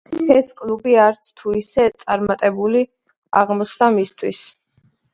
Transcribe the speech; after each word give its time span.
ეს 0.35 0.47
კლუბი 0.61 0.95
არც 1.01 1.29
თუ 1.41 1.53
ისე 1.59 1.87
წარმატებული 2.05 2.85
აღმოჩნდა 3.45 3.95
მისთვის. 4.03 4.45